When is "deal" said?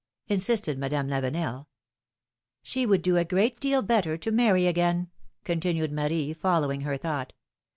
3.59-3.83